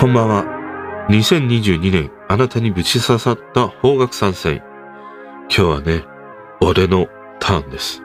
[0.00, 0.44] こんばんは。
[1.10, 4.62] 2022年あなたにぶち刺さった方角参戦。
[5.48, 6.04] 今日はね、
[6.60, 7.08] 俺の
[7.40, 8.00] ターンです。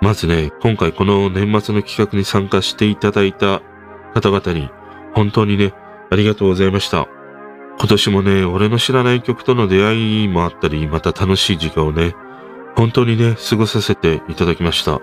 [0.00, 3.60] まずね、今回この年末の企画に参加していただいた
[4.14, 4.70] 方々に
[5.14, 5.74] 本当にね、
[6.10, 7.06] ありがとうございました。
[7.78, 12.14] 今年もね、俺の知らない曲との出会いもあったり、また楽しい時間をね、
[12.76, 15.02] 本当にね、過ごさせていただきました。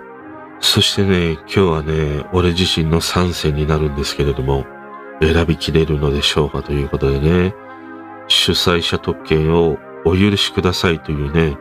[0.58, 4.66] そしてね、今日はね、俺自身の参戦になるんですけれども、
[5.20, 7.54] 選びきれるのでしょうかということでね、
[8.28, 11.56] 主催者特権をお許しくださいというね、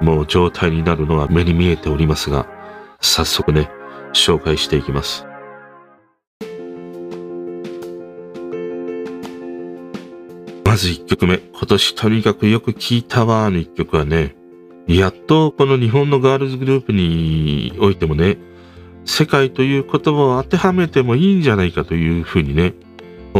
[0.00, 2.46] もう状態になるのは目に見えておりますが、
[3.00, 3.70] 早速ね、
[4.12, 5.26] 紹介していきます。
[10.64, 14.34] まず1曲目、今年とにかくよく聴いたわーの1曲はね、
[14.86, 18.38] やっとこの日本のガールズグループにおいてもね、
[19.04, 22.74] 世界という言葉を当てはめてもいいんじゃないかというふうにね、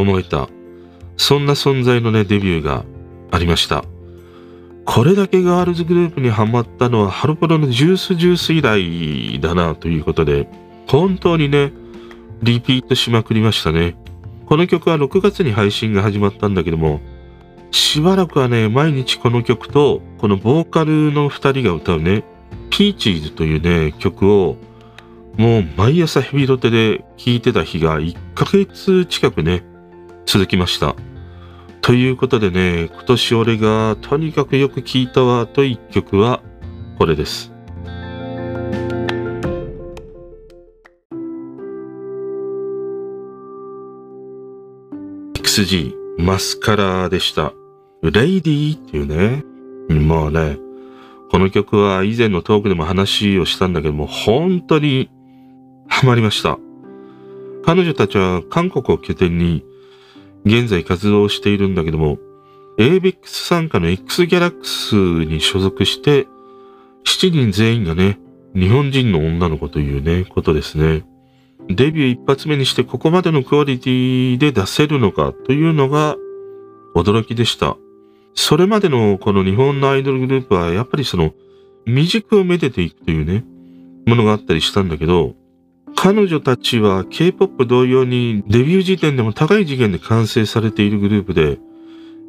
[0.00, 0.48] 思えた、
[1.16, 2.84] そんな存在のね、デビューが
[3.30, 3.84] ありました。
[4.84, 10.46] これだけガールズグループにハマったのはハロプロのジュースジュース以来だなということで、
[10.86, 11.72] 本当にね、
[12.42, 13.96] リピートしまくりましたね。
[14.46, 17.00] この曲は6月に配信が始まったんだけども、
[17.70, 22.22] しばらくはね、毎日この曲と、このボーカルの二人が歌うね、
[22.70, 24.56] ピーチーズというね、曲を、
[25.36, 29.64] もう毎朝ヘビロテで聴いてた日が1ヶ月近くね、
[30.26, 30.94] 続きました。
[31.80, 36.42] ということでね、今年俺がとにかくよく聴いたわと一曲は
[36.98, 37.52] これです。
[45.34, 47.52] XG マスカラでした。
[48.02, 49.44] レイディーっていうね。
[49.88, 50.58] もうね、
[51.30, 55.10] この曲は以前のトークでも話をしたんだけども、本当に
[55.88, 56.58] ハマりました。
[57.64, 59.64] 彼女たちは韓国を拠点に
[60.44, 62.18] 現在活動しているんだけども、
[62.78, 66.26] ABEX 参加の X ギャラックスに所属して、
[67.04, 68.18] 7人全員がね、
[68.54, 71.04] 日本人の女の子というね、ことですね。
[71.68, 76.16] デビュー一発目にしてここまでのクオリティで出せるのかというのが
[76.94, 77.76] 驚きでした。
[78.34, 81.32] それまでのこの日本のアイドルグループはやっぱりその
[81.86, 83.44] 未熟をめでていくというね、
[84.06, 85.34] ものがあったりしたんだけど、
[85.96, 91.58] 彼女たちは K-POP 同様にデビュー時点でも高い次元で完成されているグループで、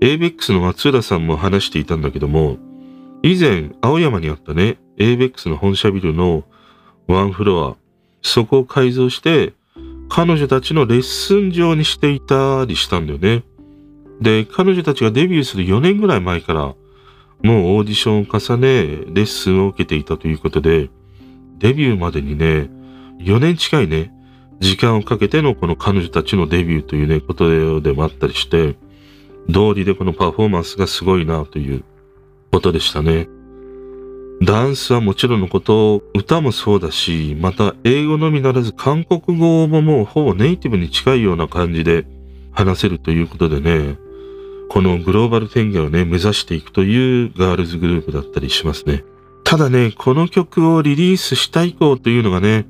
[0.02, 2.58] ABEX の松浦さんも話していたんだけども、
[3.24, 6.44] 以前青山にあったね、ABEX の本社ビルの
[7.08, 7.75] ワンフロア、
[8.22, 9.54] そこを改造して、
[10.09, 13.44] 彼女たちのレッスン場にしていたりしたんだよね。
[14.22, 20.90] で、彼女たちがデビューする4年ぐらい前から、もうオーディションを重ね、レッスンを受けていたということで、
[21.59, 22.70] デビューまでにね、
[23.20, 24.14] 4年近いね、
[24.59, 28.76] 時間をかけてのこの彼女たちのデビューというね、ことでもあったりして、
[29.50, 31.84] 道理でこのパフォーマンスがすごいなという
[32.52, 33.28] ことでしたね。
[34.42, 42.06] ダンスはもちろんのこと、歌もそうだし、また英語のみならず韓国語ももうほぼネイティブに近いような感じで
[42.52, 43.98] 話せるということでね、
[44.70, 49.06] このグローバル天下をね、目指していくというガールズグループだったりしますね。
[49.44, 52.66] ただね、この曲をリリースした以降というのがね、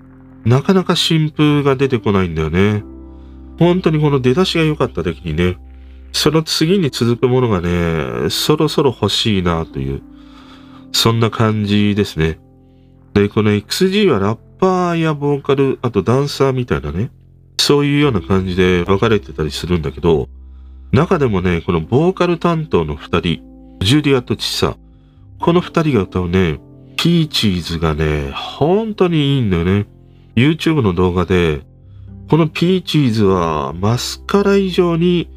[0.45, 2.83] なかなか新風が出てこないんだよね。
[3.57, 5.57] 本当にこの出だしが良かっただけにね、
[6.11, 10.01] その次に続くものがね、そろそろ欲しいなという、
[10.91, 12.39] そんな感じですね。
[13.13, 17.11] で、この XG はラッパーやボーカル、あとダンサーみたいなね、
[17.57, 20.29] そういうような感じで分かれてたりするんだけど、
[20.91, 23.41] 中でもね、このボーカル担当の二人、
[23.81, 24.77] ジュリアとチサ、
[25.39, 26.59] この二人が歌うね、
[26.97, 29.85] ピーチーズがね、本当にいいんだよね。
[30.35, 31.61] YouTube の動画で、
[32.29, 35.29] このピーチーズはマスカラ以上に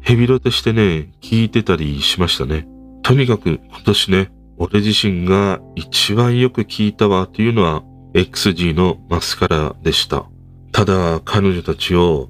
[0.00, 2.66] ヘビロテしてね、聞いてたりしましたね。
[3.02, 7.82] とにかく今年ね、俺自身が一番よく聞いたわというのは
[8.14, 10.24] XG のマスカラでした。
[10.72, 12.28] ただ彼女たちを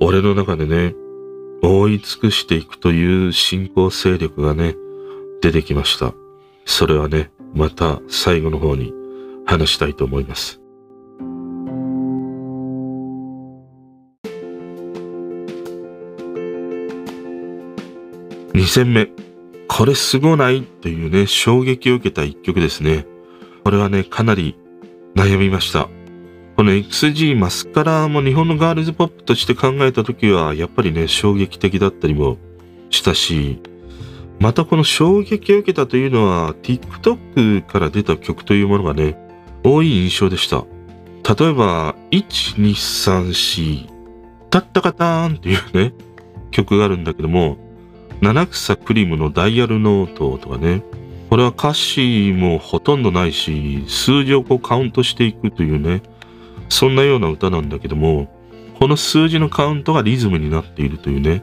[0.00, 0.94] 俺の中でね、
[1.62, 4.74] 覆い尽くしていくという信仰勢力がね、
[5.42, 6.12] 出てきました。
[6.64, 8.92] それはね、また最後の方に
[9.44, 10.61] 話したいと思います。
[18.54, 19.08] 2戦目。
[19.66, 23.06] これすごないというね、衝撃を受けた一曲ですね。
[23.64, 24.56] これはね、かなり
[25.14, 25.88] 悩みました。
[26.56, 32.36] この XG マスカラも日本のガールズポップとして考えた時は、やっぱりね、衝撃的だったりも
[32.90, 33.62] したし、
[34.38, 39.16] またこの衝撃を受けたというのは、TikTok から出た曲というものがね、
[39.64, 40.66] 多い印象でした。
[41.36, 43.88] 例えば、1、2、3、4、
[44.50, 45.94] タッタカターンっていうね、
[46.50, 47.56] 曲があるんだけども、
[48.22, 50.84] 七草クリームのダイヤルノートとかね、
[51.28, 56.02] これは歌詞もほとんどないし、数字をこうカウントしていくというね、
[56.68, 58.32] そんなような歌なんだけども、
[58.78, 61.42] この数字のカウントがリズムになっているというね、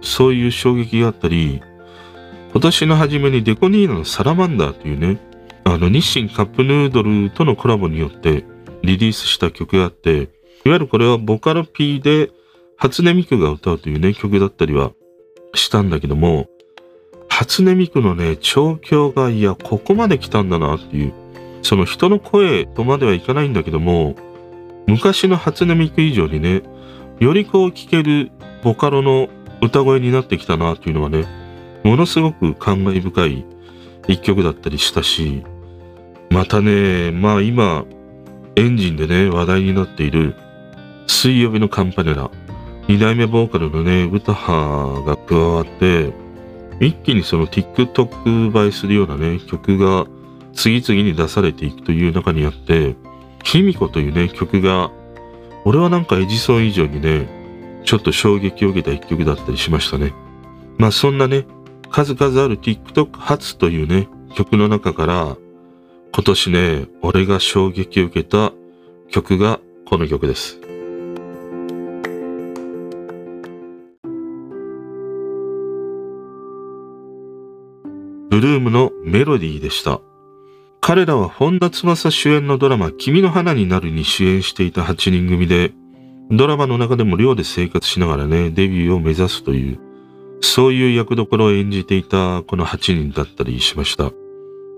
[0.00, 1.60] そういう衝撃があったり、
[2.52, 5.18] 今年の初めにデコニーナのサラマンダーというね、
[5.64, 8.44] あの日清カップヌードルとのコラボによって
[8.84, 12.30] リリースした曲があって、いわゆるこれはボカロ P で
[12.76, 14.92] 初音ミクが歌うというね、曲だったりは
[15.54, 16.46] したんだけども、
[17.28, 21.12] 初音ミクのね、調教が、いや、ここまで来たんだなっていう、
[21.62, 24.16] その人の声とまではいかないんだけども、
[24.86, 26.62] 昔の初音ミク以上にね、
[27.20, 28.30] よりこう聴ける
[28.62, 29.28] ボカロの
[29.60, 31.24] 歌声になってきたなっていうのはね、
[31.84, 33.44] ものすごく感慨深い
[34.08, 35.44] 一曲だったりしたし、
[36.30, 37.84] またね、まあ今、
[38.56, 40.34] エンジンでね、話題になっている
[41.06, 42.30] 水曜日のカンパネラ、
[42.88, 46.12] 二代目ボーカルのね、歌派が加わって、
[46.80, 50.06] 一気にその TikTok 映えするようなね、曲が
[50.52, 52.96] 次々に出されていくという中にあって、
[53.44, 54.90] キミコというね、曲が、
[55.64, 57.28] 俺はなんかエジソン以上にね、
[57.84, 60.12] ちょっと衝撃を受けた一曲だったりしましたね。
[60.78, 61.46] まあそんなね、
[61.90, 65.36] 数々ある TikTok 初というね、曲の中から、
[66.14, 68.52] 今年ね、俺が衝撃を受けた
[69.10, 70.61] 曲がこの曲です。
[78.32, 80.00] ブルームのメロディーでした。
[80.80, 85.74] 彼らは本田翼主演のドラマ君の花になるに主演していた8人組で、
[86.30, 89.78] ドラマの中でも寮で生活しながらね、デビューを目指すという、
[90.40, 94.12] そういう役どころを演じていたこの8人だったりしました。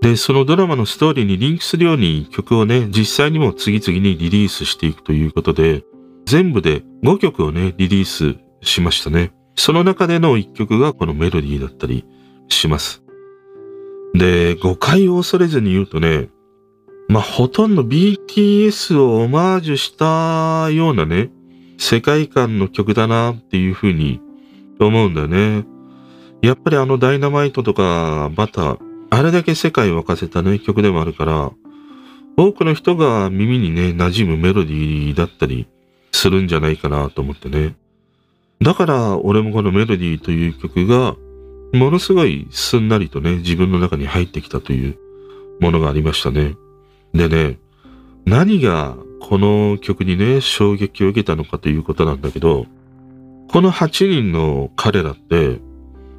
[0.01, 5.85] で、そのドラマのストーリーにリンクするように曲をね、実際にも次々にリリースしていくということで、
[6.25, 9.31] 全部で5曲をね、リリースしましたね。
[9.55, 12.03] その中での1曲がこのメロディーだったり
[12.49, 13.04] します。
[14.17, 16.29] で、誤解を恐れずに言うとね、
[17.07, 21.29] まあ、ほとんど BTS をオマージュしたようなね、
[21.77, 24.21] 世界観の曲だなっていうふうに
[24.79, 25.65] 思うんだよね。
[26.41, 28.79] やっぱりあのダイナマイトとかバター、
[29.09, 31.51] あれだけ世界を沸かせたね、曲でもあるから、
[32.37, 35.67] 多くの人が耳にね、馴染むメロディーだったり
[36.11, 37.75] するんじゃないかなと思ってね。
[38.61, 41.15] だから俺もこのメロディーという曲が
[41.73, 44.97] ものすごいすんなりとね、自分の中に入ってきたという
[45.59, 46.55] ものがありましたね。
[47.13, 47.59] でね、
[48.25, 52.65] 何がこの曲にね、衝撃を受けたのかということなんだけど、
[53.51, 55.59] この8人の彼らって、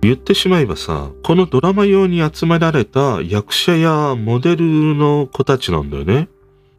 [0.03, 6.29] 言ってしまえばさ、このドラマ用に集められた役者やモデルの子たちなんだよね。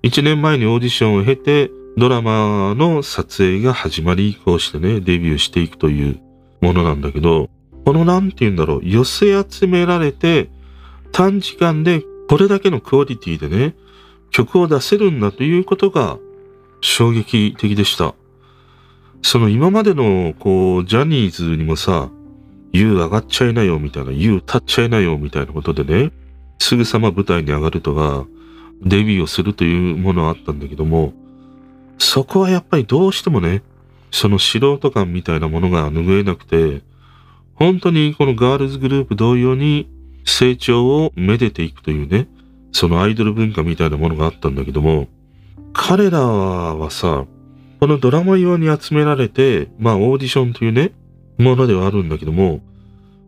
[0.04, 6.20] 1年前にオーディションを経て、ドラマの撮影が始まり、こうしてね、デビューしていくという
[6.62, 7.50] ものなんだけど、
[7.88, 10.50] このなんて言うんだろう、寄せ集められて、
[11.14, 13.76] 短時間でこれだけのクオリティでね、
[14.30, 16.18] 曲を出せるんだということが
[16.82, 18.14] 衝撃的でした。
[19.22, 22.10] その今までの、こう、ジャニーズにもさ、
[22.74, 26.12] U 上がっちゃいなよみたいな、U 立っちゃいなよみたいなことでね、
[26.60, 28.28] すぐさま舞台に上がるとか、
[28.82, 31.14] デビューをするというものはあったんだけども、
[32.00, 33.64] そこはやっぱりどうしてもね、
[34.12, 36.86] その素人感みたいなものが拭えなくて、
[37.58, 39.90] 本当にこのガールズグループ同様に
[40.26, 42.28] 成長をめでていくというね、
[42.72, 45.08] そのアイドル文化みたいなものがあったんだけども、
[45.74, 47.26] 彼らはさ、
[47.80, 50.92] このドラマ用に集められて、まあオーディションというね、
[51.38, 52.62] ものではあるんだけども、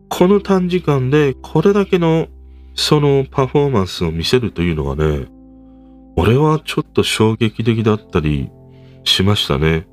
[0.08, 2.28] この短時間でこれだけの
[2.74, 5.26] そのパフォーマンスを見せるというのがね、
[6.16, 8.50] 俺はちょっと衝撃的だったり
[9.04, 9.86] しましたね。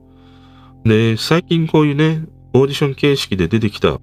[0.83, 2.21] で、最近こういうね、
[2.53, 3.99] オーディション形式で出てきた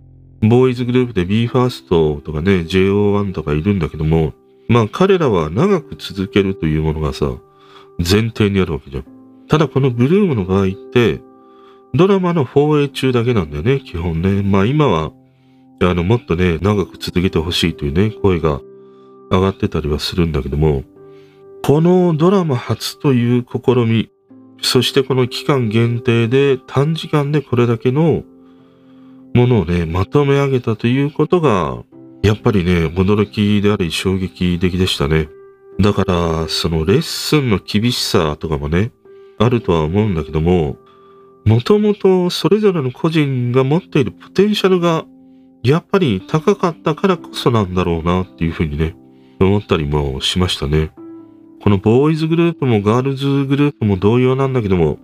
[0.48, 4.32] ボーイズグループで BE:FIRST とかね、JO1 とかいるんだけども、
[4.68, 7.32] まあ彼らは長く続けるというものがさ、
[7.98, 9.04] 前提にあるわけじゃん。
[9.48, 11.20] ただこのブルームの場合って、
[11.94, 14.42] ドラマの放映中だけなんだよね、基本ね。
[14.42, 15.12] まあ今は、
[15.80, 18.60] あの、もっとね、長く続けてほしいというね、声が
[19.30, 20.82] 上がってたりはするんだけども、
[21.62, 24.10] このドラマ初という試み、
[24.60, 28.22] そしてこの期間限定で短時間でこれだけの
[29.34, 31.82] ものをね、まとめ上げたということが、
[32.22, 35.28] やっぱりね、驚きであり衝撃的でしたね。
[35.80, 38.92] だから、そのレッスンの厳しさとかもね、
[39.38, 40.76] あるとは思うんだけども、
[41.44, 45.04] もともとそれぞれの個人が持っているポテンシャルが、
[45.64, 48.94] やっぱり高かったからこそなんだろうなっていうふうにね、
[49.40, 50.92] 思ったりもしましたね。
[51.60, 54.98] このボーイズグループもガールズグループも同様なんだけども、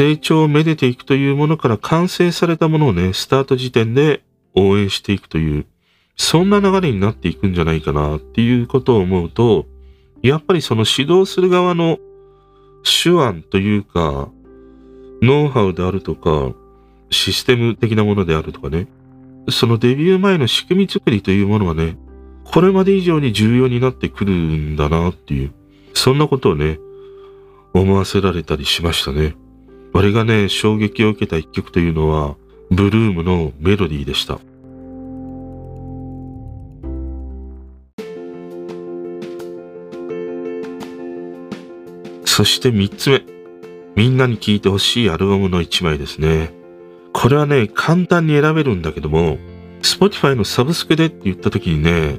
[0.00, 4.22] 成長をめでていくというものから完成されたものをね、スタート時点で
[4.54, 5.66] 応援していくという、
[6.16, 9.66] そんな流れになっていくんじゃないかなっていうことを思うと、
[10.22, 11.98] やっぱりその指導する側の
[12.82, 14.30] 手腕というか、
[15.20, 16.54] ノウハウであるとか、
[17.10, 18.88] システム的なものであるとかね、
[19.50, 21.98] そのデビュー前の仕組み作りというものはね、
[22.44, 25.52] これまで以上に重要になってくるんだなっていう、
[25.92, 26.78] そんなことをね、
[27.74, 29.36] 思わせられたりしましたね。
[29.92, 32.36] 俺がね、衝撃を受けた一曲というのは、
[32.70, 34.38] ブルームのメロディーでした。
[42.24, 43.22] そして三つ目。
[43.96, 46.52] みんなに聴いてほしいアルバムの一枚ですね。
[47.12, 49.36] これはね、簡単に選べるんだけども、
[49.82, 52.18] Spotify のサブスクでって言った時にね、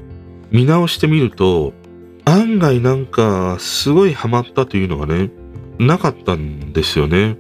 [0.51, 1.74] 見直してみると、
[2.25, 5.32] 案外なんかすごいハマったというのがね、
[5.80, 7.38] なかったんですよね。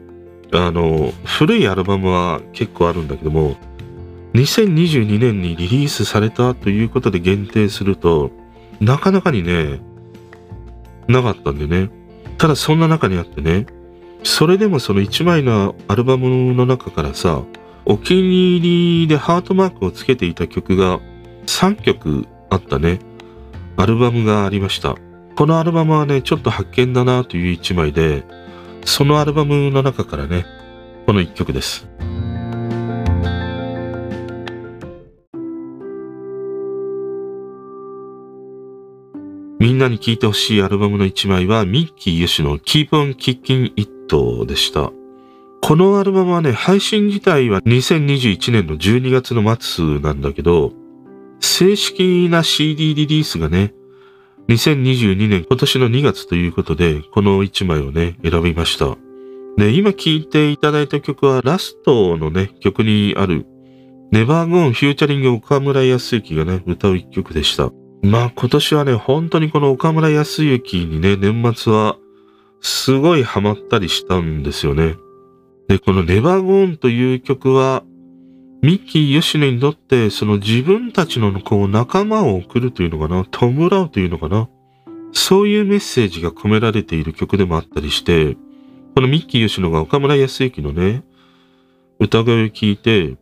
[0.53, 3.55] あの、古いアルバムは結構あるんだけども、
[4.33, 8.31] 2022年にリリースされたということで限定すると、
[8.79, 9.79] なかなかにね、
[11.07, 11.89] なかったんでね。
[12.37, 13.65] ただそんな中にあってね、
[14.23, 17.43] それでもその1枚のアルバムの中からさ、
[17.85, 20.99] お気に入りでハートマークをつけていた曲が
[21.47, 22.99] 3曲あったね、
[23.77, 24.95] アルバムがありました。
[25.35, 28.23] このアルバムはね、ちょっと発見だなという1枚で、
[28.85, 30.45] そのアルバムの中からね、
[31.05, 31.87] この1曲です。
[39.59, 44.91] みんなに聴いてほしいアルバムの一枚はミッキー・ヨシの Keep on Kicking It でした。
[45.61, 50.73] このアルバムはね、配信自体は2021年の12月の末なんだけど、
[51.39, 53.73] 正式な CD リリースがね、
[54.51, 58.97] 2022年今年の2月ということで、この1枚をね、選びました。
[59.57, 63.45] で、今聴いていただいた曲はラストのね、曲にある、
[64.11, 67.71] Never Gone featuring 岡村靖幸がね、歌う一曲でした。
[68.01, 71.97] まあ今年はね、本当にこの岡村靖幸にね、年末は
[72.59, 74.97] すごいハマったりしたんですよね。
[75.69, 77.83] で、この Never Gone という曲は、
[78.61, 84.49] ミッキー・ヨシネにとってその自分たちのこう仲間を送るというのかな、弔うというのかな、
[85.13, 88.37] そういうメッセージが込められている曲でもあったりして、
[88.93, 91.03] このミッキー・ヨシノが岡村康之のね、
[91.99, 93.17] 歌声を聞いて、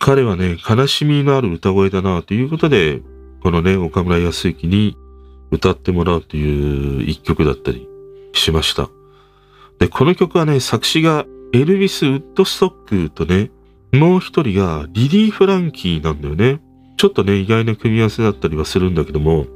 [0.00, 3.00] 彼はね、悲しみのある歌声だなということで、
[3.42, 4.96] このね、岡村康之に
[5.52, 7.86] 歌ってもらうという一曲だったり
[8.32, 8.88] しました。
[9.78, 13.50] で、この曲はね、作詞がエルビス・ウッドストックとね、
[13.92, 16.60] もう一人がリリー・フランキーなんだよね。
[16.96, 19.46] ちょっとね、意外な組み合わせだったりはするんだけども、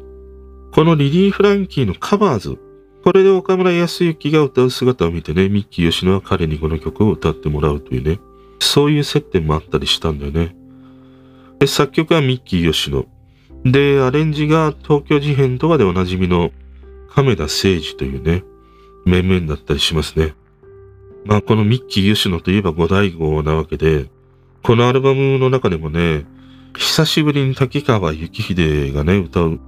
[0.73, 2.59] このリリー・フランキーのカバーズ、
[3.05, 8.19] これで岡村康之が歌う姿を見てね、ミッキー吉野は彼にこの曲を歌ってもらうというね、
[8.59, 10.57] そういう接点もあったりしたんだよね。
[11.59, 13.05] で、作曲はミッキー吉野。
[13.65, 16.51] で、アレンジが東京事変とかでおなじみの
[17.11, 18.43] 亀田誠二というね、
[19.05, 20.35] 面々だったりしますね。
[21.25, 24.07] まあこのミッキー吉野といえば五大号なわけで、
[24.65, 26.25] このアルバムの中でもね、
[26.75, 29.61] 久しぶりに滝川幸秀がね、歌う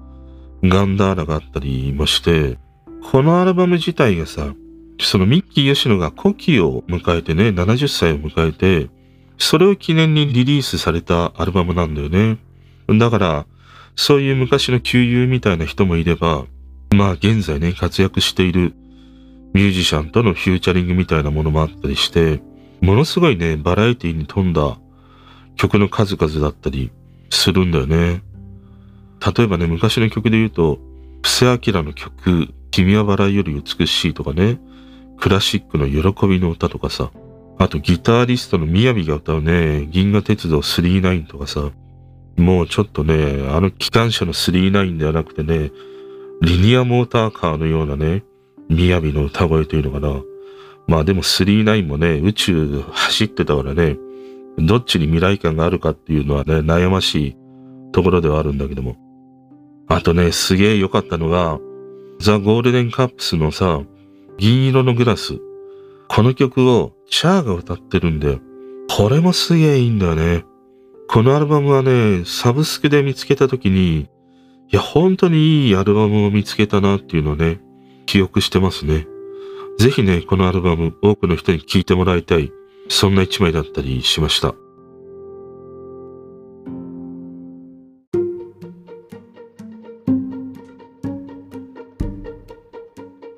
[0.65, 2.57] ガンダーラがあったりまして、
[3.13, 4.55] このアルバム自体がさ、
[4.99, 8.91] そのミッキー吉野が古希を迎えてね、70歳を迎えて、
[9.37, 12.39] それを記念にリリースされたアルバムなんだよね。
[12.99, 13.47] だから、
[13.97, 16.47] そういう昔の旧友みたいな人もいれば、
[16.95, 18.73] まあ現在ね、活躍している
[19.53, 22.41] ミュージシャンとのフューチャリングみたいなものもあったりして、
[22.81, 24.79] ものすごいね、バラエティに富んだ
[25.57, 26.93] 曲の数々だったり
[27.31, 28.23] するんだよね。
[29.37, 30.79] 例えばね、昔の曲で言うと、
[31.23, 34.61] 布施明の曲、君はバラより美しいとかね、
[35.19, 37.11] クラシックの喜びの歌とかさ、
[37.59, 41.71] あとギタリストの雅が歌うね、銀河鉄道39とかさ、
[42.37, 45.73] もうちょっとね、あの機関車の39ではなくてね、
[46.43, 48.25] リニアモーターカーのようなね、
[48.71, 50.23] 雅の歌声というのかな。
[50.87, 53.97] まあでも39もね、宇宙走ってたからね、
[54.59, 57.37] どっちに未来感があるかっていうのはね、悩ましい
[57.93, 58.97] ところではあるんだけども。
[59.89, 61.59] あとね、すげえ良かったのが、
[62.19, 63.81] ザ・ゴールデンカップスのさ、
[64.39, 65.39] 銀色のグラス。
[66.09, 68.39] この曲をチャーが歌ってるんで、
[68.89, 70.45] これもすげえいいんだよね。
[71.09, 74.09] このアルバムはね、サブスクで見つけた時に、い
[74.73, 77.61] や、本当にいいアルバムを見つけたなっていうのをね、
[78.07, 79.07] 記憶してますね。
[79.79, 82.51] ぜひね、このアルバム多くの人に聴いてもらいたい、
[82.89, 84.55] そんな一枚だったりしました。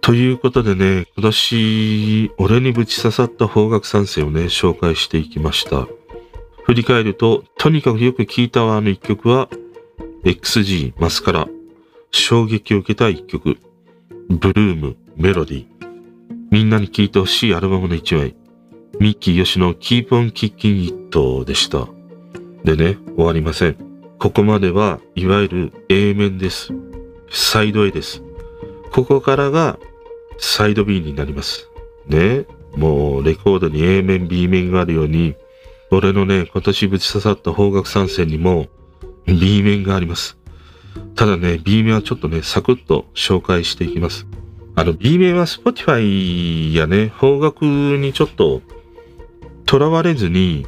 [0.09, 5.87] ということでね、今年、俺にぶち刺さった方角三世をね、紹介していきました。
[6.63, 9.51] 振り返ると、とにかくよく聴いたわの一曲は、
[10.25, 11.49] XG マスカラ、
[12.11, 13.59] 衝撃を受けた一曲、
[14.31, 15.67] ブルーム、メロディ。
[16.51, 18.35] みんなに聴いてほしいアルバムの一枚、
[19.01, 21.87] ミッキーヨシの Keep on Kicking It でした。
[22.65, 23.77] でね、終わりません。
[24.19, 26.73] ここまではいわゆる A 面です。
[27.31, 28.23] サイド A です。
[28.91, 29.79] ここからが
[30.39, 31.71] サイド B になります。
[32.07, 32.47] ね。
[32.77, 35.35] もうレコードに A 面、B 面があるように、
[35.91, 38.67] 俺のね、今年ぶち刺さった方角参戦にも
[39.27, 40.37] B 面があります。
[41.15, 44.27] ただね、B 面はちょっとね、サクッと紹介していきます。
[44.75, 47.67] あの、B 面は Spotify やね、方角
[47.97, 48.63] にちょっと
[49.69, 50.67] 囚われずに、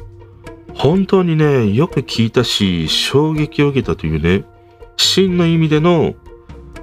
[0.75, 4.45] 本当にね、よく聞いたし、衝撃を受けたというね、
[4.95, 6.13] 真の意味での、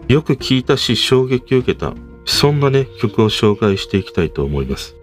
[0.08, 1.94] よく聞いたし、衝撃を受けた、
[2.24, 4.96] そんなね、曲を紹介していきたいと思います。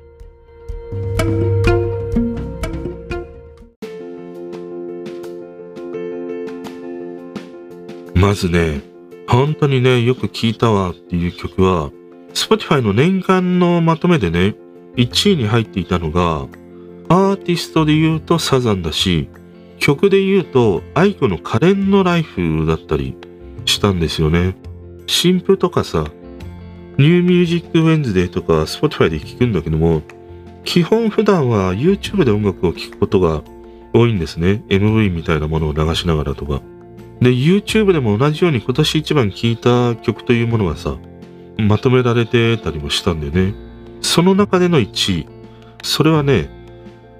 [8.14, 8.82] まずね、
[9.28, 11.92] 本当にね、よく聞いたわっていう曲は、
[12.34, 14.56] Spotify の年間のまとめでね、
[14.98, 16.48] 1位に入っていたのが、
[17.10, 19.30] アーティストで言うとサザンだし、
[19.80, 23.16] 曲で言うとアイコの可憐のライフだったり
[23.66, 24.56] したんですよね。
[25.08, 26.06] 新譜とかさ、
[26.98, 30.02] New Music Wednesday とか Spotify で聴くんだけども、
[30.64, 33.44] 基本普段は YouTube で音楽を聴くことが
[33.94, 34.64] 多いんですね。
[34.70, 36.62] MV みたいなものを流しながらとか。
[37.22, 40.96] で、YouTube でも同じように今年一番聴いた曲というものがさ、
[41.58, 43.54] まとめられてたりもしたんでね。
[44.02, 45.28] その中での1位。
[45.84, 46.50] それはね、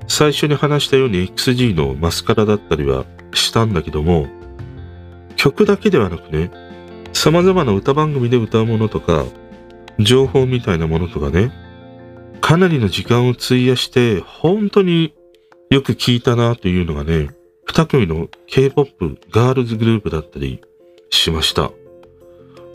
[0.08, 4.28] 最初に話したように XG の MASCARA だったりはしたんだけども、
[5.36, 6.52] 曲だけではなくね、
[7.14, 9.26] 様々な歌番組で歌うものとか、
[10.00, 11.52] 情報みたいなものとかね、
[12.42, 15.14] かなりの時間を費やして、本当に
[15.70, 17.30] よく聞いたなというのがね、
[17.66, 20.62] 二組の K-POP ガールズグループだったり
[21.10, 21.72] しました。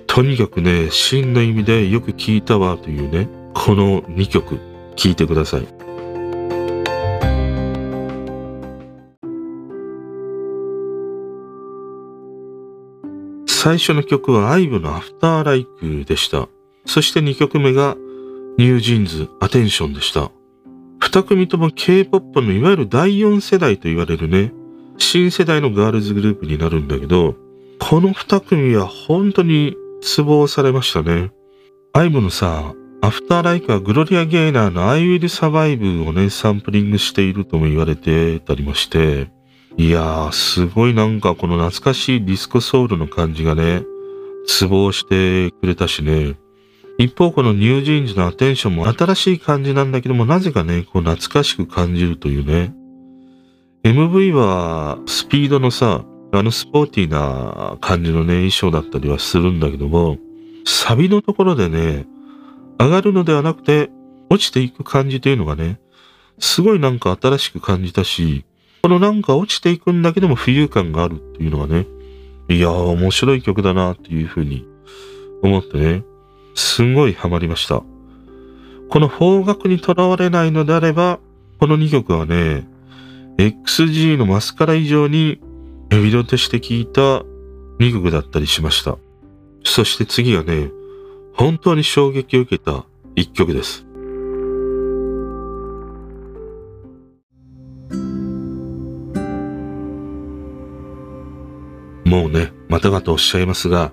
[0.07, 4.59] とにかくね、真の意味でよく聞いたわというね、この2曲
[4.97, 5.80] 聞いてください。
[13.63, 16.49] 最初の曲は IVE のアフターライクでした。
[16.87, 17.95] そして2曲目が
[18.57, 20.31] ニュージーンズアテンションでした。
[21.01, 24.55] 2組とも K-POP のいわゆる第4世代と言われるね、
[24.97, 27.35] 新世代のガールズグループになるんだけど、
[27.79, 31.31] この2組は本当にツボされましたね。
[31.93, 39.31] IVE のさ、アフターライクはグロリア・ゲイナーの I Will Survive をね、サンプリングしているとも言われてたりもして、
[39.77, 43.83] いやー、すごいなんかこの懐かしいディスコソウルの感じがね、
[44.47, 46.37] ツボを押してくれたしね。
[46.99, 52.75] 一方この NewJeans の Attention も新しい感じなんだけども、なぜかね、こう懐かしく感じるというね。
[53.85, 60.19] MV はスピードのさ、あのスポーティーな感じのね、衣装だったりはするんだけども、
[60.67, 62.07] サビのところでね、
[62.79, 63.91] 上がるのではなくて、
[64.29, 65.81] 落ちていく感じというのがね、
[66.39, 68.45] すごいなんか新しく感じたし、
[68.83, 71.87] このなんか落ちていくんだけども浮遊感があるっていうのがね、
[72.49, 74.67] いやー面白い曲だなっていうふうに
[75.43, 76.05] 思ってね、
[76.55, 77.83] すんごいハマりました。
[78.89, 81.21] この方角にとらわれないのであれば、
[81.59, 82.67] この2曲はね、
[83.37, 85.41] XG のマスカラ以上に
[85.91, 87.23] エビロとして聴いた
[87.79, 88.99] 2曲だったりしました。
[89.65, 90.71] そして次がね、
[91.35, 92.85] 本当に衝撃を受けた
[93.17, 93.87] 1曲です。
[102.11, 103.93] もうね、またかとおっしゃいますが、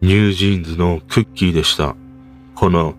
[0.00, 1.94] ニュージーンズのクッキーでした。
[2.54, 2.94] この、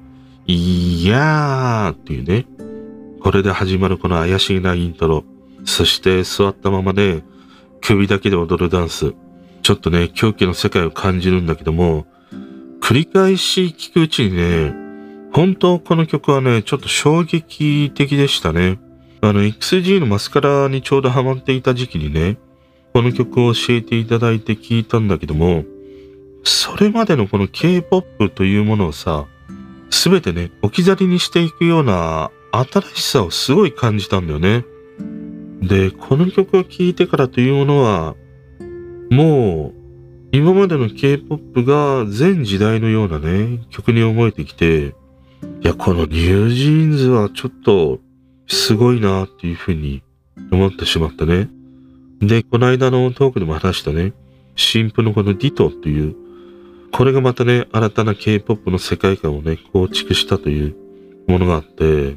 [0.46, 2.46] いやーっていうね、
[3.22, 5.24] これで始まるこの怪しげなイントロ、
[5.64, 7.24] そして座ったままね、
[7.82, 9.16] 首だけで踊るダンス、
[9.64, 12.06] ちょっとね、狂気の世界を感じるんだけども、
[12.82, 14.76] 繰り返し聴くうちにね、
[15.34, 18.78] 本当この曲はね、ちょっと衝撃的でしたね。
[19.22, 22.38] あの、XG のマスカラにちょうどハマっていた時期にね、
[22.96, 25.66] この曲を教えていただいて聞いたんだけども、
[26.46, 29.26] それまでのこの K-POP というものをさ、
[29.90, 34.64] すべてね、置き去りにしていくような新しさをすごい感じたんだよね。
[35.62, 38.16] で、この曲を聴いてからというものは、
[39.12, 44.96] もう、今までの K-POP が全時代のようなね、曲に思えてきて、
[45.60, 48.00] いや、このニュージーンズはちょっと、
[48.48, 50.02] すごいなっていうふうに
[50.50, 51.50] 思ってしまったね。
[52.22, 54.14] で、この間のトークでも話したね、
[54.56, 56.16] 新婦のこのディトという
[56.96, 60.76] これがまたね、新たな K-POP の世界観をね、構築したという
[61.28, 62.16] ものがあって、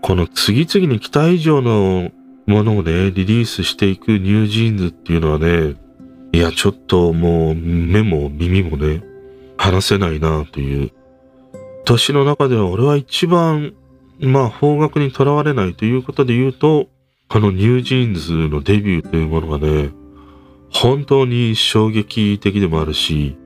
[0.00, 2.12] この次々に期待以上の
[2.46, 5.74] ものをね、リリースしていく NewJeans っていうのはね、
[6.32, 9.02] いや、ちょっともう目も耳もね、
[9.56, 10.92] 離せないなという。
[11.84, 13.74] 年の中では俺は一番、
[14.20, 16.86] まあ邦楽にとらわれないということで言うと、
[17.28, 19.90] この NewJeans のデビューというものがね、
[20.70, 23.36] 本当に衝撃的でもあるし、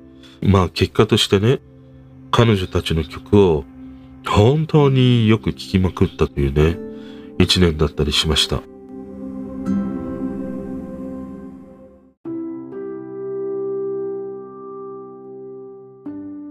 [0.42, 1.60] まあ結果としてね、
[2.30, 3.64] 彼女たちの曲を
[4.26, 6.76] 本当によく聴きまくったというね、
[7.38, 8.60] 一年だったりしました。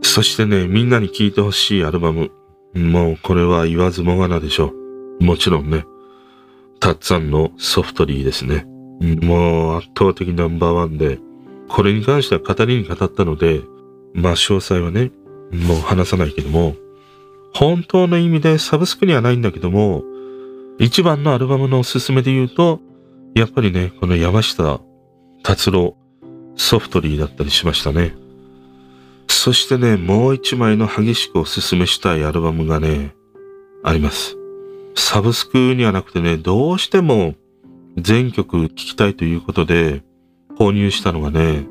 [0.01, 2.31] そしてね、みんなに聴いてほしいアルバム。
[2.73, 4.73] もうこれは言わずもがなでしょ
[5.19, 5.23] う。
[5.23, 5.85] もちろんね、
[6.79, 8.65] たっつぁんのソフトリーですね。
[9.21, 11.19] もう圧倒的ナンバーワンで、
[11.67, 13.61] これに関しては語りに語ったので、
[14.13, 15.11] まあ詳細はね、
[15.51, 16.75] もう話さないけども、
[17.53, 20.03] 本当の意味でサブスクにはないんだけども、
[20.79, 22.79] 一番のアルバムのおすすめで言うと、
[23.35, 24.79] やっぱりね、この山下
[25.43, 25.95] 達郎
[26.55, 28.15] ソフトリーだったりしましたね。
[29.27, 33.15] そしてね、もう一枚の激しくおすすめしたいアルバムがね、
[33.83, 34.38] あります。
[34.95, 37.35] サブスクにはなくてね、どうしても
[37.97, 40.03] 全曲聴きたいということで
[40.57, 41.65] 購入したのがね、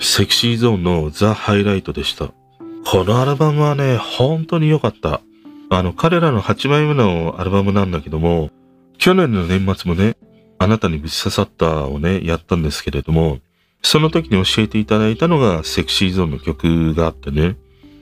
[0.00, 2.32] Sexy Zone の THE HIGHLIGHT でした。
[2.84, 5.20] このアルバムはね、本当に良かった。
[5.70, 8.50] あの、彼らの8枚目のアルバムなんだけども、
[8.98, 10.16] 去年の年末もね、
[10.58, 13.38] あなたにぶち刺さったをね、やったんですけれども、
[13.82, 17.56] その時に教えていただいたのが Sexy Zone の曲があってね、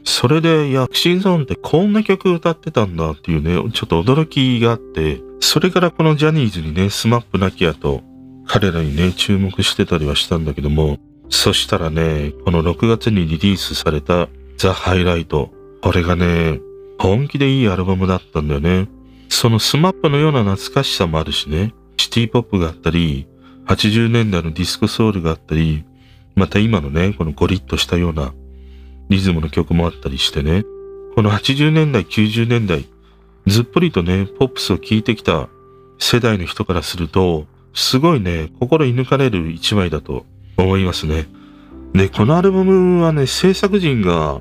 [0.04, 8.02] それで、 Sexy Zone ってこんな曲歌ってたんだっていうね、ちょっと驚きがあって、それからこのジャニーズにね、 SMAP亡き後、
[8.46, 15.50] 彼らにね、注目してたりはしたんだけども、そしたらね、この6月にリリースされた THE HIGHLIGHT。
[15.80, 16.60] これがね、
[16.98, 18.88] 本気でいいアルバムだったんだよね。
[19.28, 23.26] その SMAP のような懐かしさもあるしね、シティポップがあったり、
[23.66, 25.84] 80年代のディスコソウルがあったり、
[26.34, 28.34] また今のね、このゴリッとしたような
[29.10, 30.64] リズムの曲もあったりしてね、
[31.14, 32.86] この80年代、90年代、
[33.46, 35.48] ずっぽりとね、ポップスを聴いてきた
[35.98, 40.24] 世代の人からすると、すごいね、心射抜かれる一枚だと
[40.56, 41.26] 思いますね。
[41.92, 44.40] で、このアルバムはね、制作陣が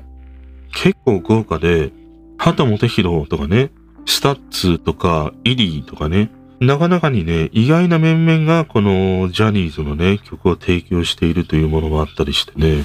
[0.72, 1.92] 結構豪華で、
[2.38, 3.72] 畑本博とかね、
[4.06, 6.30] STUTS とか、 iri とかね、
[6.60, 12.84] なかなかにね、意外な面々がこのジャニーズのね、曲を提供しているというものもあったりしてね、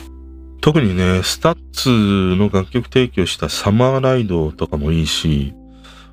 [0.65, 1.89] 特にね、 STUTS
[2.35, 5.53] の楽曲提供した Summer Ride とかもいいし、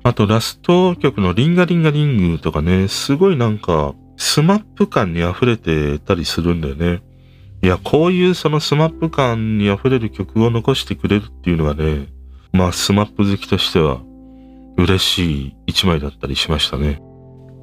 [0.03, 7.01] あとラスト曲の Ringa Ringa Ring とかね、すごいなんか、 SMAP感に溢れてたりするんだよね。
[7.63, 12.09] いや、こういうその SMAP感に溢れる曲を残してくれるっていうのがね、
[12.51, 14.01] まあ SMAP好きとしては
[14.77, 17.01] 嬉しい一枚だったりしましたね。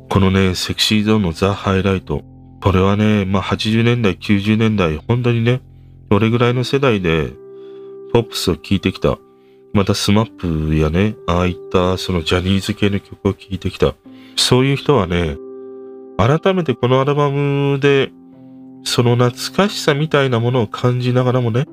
[0.08, 2.24] このね、 Sexy Zone の THE HIGHLIGHT。
[2.60, 5.60] これはね、まあ80年代、90年代、本当にね、
[6.10, 7.32] 俺ぐらいの世代で
[8.12, 9.18] ポップスを聴いてきた？
[9.72, 13.94] また SMAPやね、ああいったそのジャニーズ系の曲を聴いてきた。
[14.36, 15.36] そういう人はね、
[16.16, 18.10] 改めてこのアルバムで
[18.82, 21.66] その懐かしさみたいなものを感じながらもね、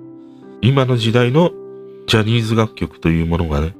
[0.61, 1.51] 今の時代の
[2.05, 3.75] ジャニーズ楽曲というものがね、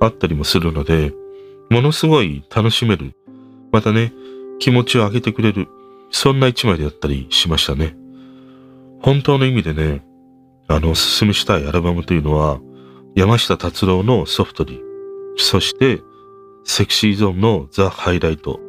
[0.00, 1.12] あったりもするので、
[1.68, 3.12] ものすごい楽しめる。
[3.70, 4.14] またね、
[4.58, 5.68] 気持ちを上げてくれる。
[6.10, 7.94] そんな一枚であったりしましたね。
[9.02, 10.04] 本当の意味でね、
[10.66, 12.60] あの、おすすめしたいアルバムというのは、
[13.14, 14.80] 山下達郎のソフトリー、
[15.36, 16.00] そして、
[16.64, 18.60] セクシーゾーンのザ・ハイライト、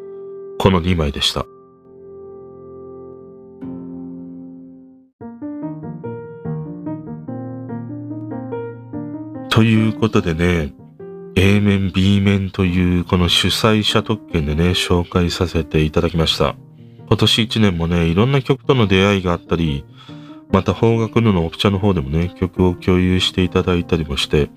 [0.59, 1.45] この2枚でした。
[9.49, 10.73] ということでね、
[11.35, 16.55] A 面、B 面というこの主催者特権でね、紹介させていただきました。
[17.07, 19.83] 今年1年もね、いろんな曲との出会いがあったり、
[20.51, 24.49] また方角ののオプチャの方でもね、曲を共有していただいたりもして、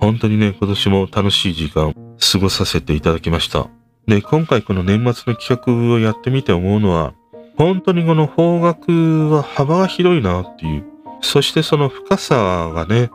[0.00, 3.68] 本当にね、今年も楽しい時間過ごさせていただきました。
[4.06, 7.14] で、今回この年末の企画をやってみて思うのは、
[7.56, 10.84] 本当にこの方角は幅が広いなっていう、
[11.20, 13.10] そしてその深さがね、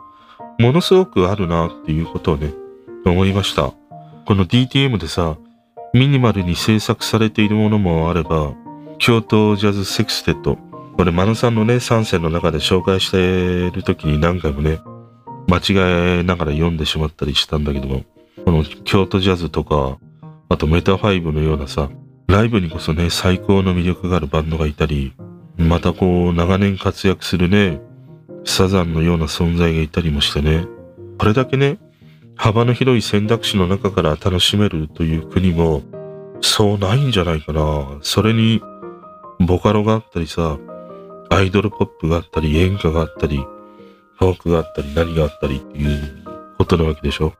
[0.58, 2.52] ものすごくあるなっていうことをね、
[3.06, 3.72] 思いました。
[4.26, 5.36] この DTM でさ、
[5.94, 8.52] ミニマルに制作されているものもあれば、
[8.98, 10.58] Kyoto Jazz Sextet。
[10.96, 14.80] これ、マノさんのね、3選の中で紹介している時に何回もね、
[15.48, 18.04] 間違えながら読んでしまったりしたんだけども、
[18.44, 19.98] この京都ジャズとか、
[20.48, 21.90] あと METAFIVE のようなさ、
[22.26, 25.12] ライブにこそね、最高の魅力があるバンドがいたり、
[25.56, 27.80] またこう、長年活躍するね、
[28.44, 30.66] サザンのような存在がいたりもしてね。
[31.18, 31.78] これだけね、
[32.36, 35.82] 幅の広い選択肢の中から楽しめるという国も、
[36.40, 37.98] そうないんじゃないかな。
[38.02, 38.62] それに、
[39.40, 40.58] ボカロがあったりさ、
[41.30, 43.38] アイドルポップがあったり、演歌があったり、
[44.18, 46.24] フォークがあったり、何があったりっていう
[46.58, 47.32] ことなわけでしょ。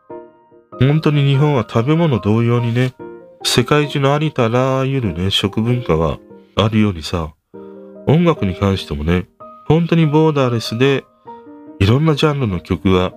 [0.79, 2.95] 本当に日本は食べ物同様にね、
[3.43, 6.19] 世界中のありとあらゆるね、食文化が
[6.55, 7.35] あるようにさ、
[8.07, 9.27] 音楽に関してもね、
[9.67, 11.05] 本当にボーダーレスで、
[11.81, 13.13] いろんなジャンルの曲が、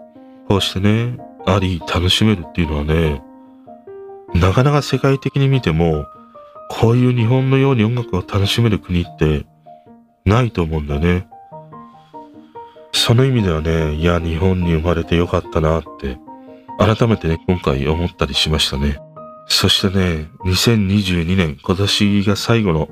[0.47, 3.23] こうしてね、あり、楽しめるっていうのはね、
[4.33, 6.05] なかなか世界的に見ても、
[6.69, 9.45] こういう日本のように音楽を楽しめる国って
[10.25, 11.27] ないと思うんだよね。
[12.91, 16.17] その意味ではね、いや、日本に生まれてよかったなって、
[16.77, 18.97] 改めてね、今回思ったりしましたね。
[19.47, 22.89] そしてね、2022年、今年が最後の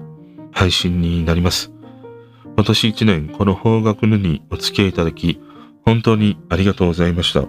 [0.52, 1.72] 配信になります。
[2.56, 5.40] 今年1年、この方角のにお付き合いいただき、
[5.86, 7.46] 本当にありがとうございました。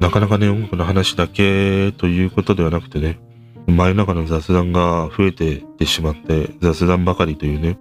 [0.00, 3.20] なかなかね、音楽の話だけということではなくてね、
[3.66, 7.78] 真夜中の雑談が増えていってしまって、雑談ばかりというね、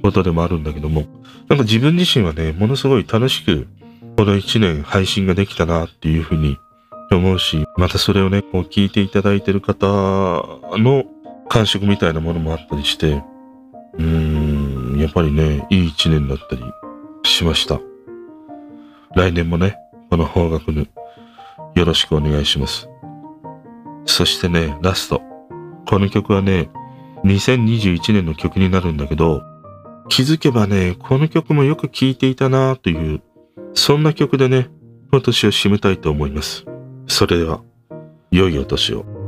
[0.00, 1.06] ことでもあるんだけども、
[1.48, 3.66] なんか自分自身はね、ものすごい楽しく、
[4.16, 6.58] この1年配信ができたなっていうふうに
[7.10, 9.86] 思うし、またそれをね、こう聞いていただいてる方
[10.78, 11.04] の
[11.48, 13.22] 感触みたいなものもあったりして、
[13.94, 16.62] うーん、やっぱりね、いい一年だったり
[17.24, 17.80] しました。
[19.16, 19.76] 来年もね、
[20.10, 20.86] この方角の
[21.74, 22.88] よろしくお願いします。
[24.06, 25.20] そしてね、ラスト。
[25.86, 26.70] この曲はね、
[27.24, 29.42] 2021年の曲になるんだけど、
[30.10, 33.22] 気づけばね、この曲もよく聴いていたなという、
[33.74, 34.68] そんな曲でね、
[35.12, 36.66] 今年を締めたいと思います。
[37.06, 37.62] それでは、
[38.32, 39.19] 良いお年を。